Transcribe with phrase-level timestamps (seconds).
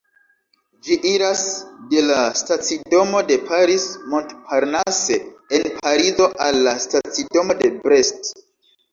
[0.85, 1.41] Ĝi iras
[1.89, 5.17] de la stacidomo de Paris-Montparnasse
[5.57, 8.33] en Parizo al la stacidomo de Brest.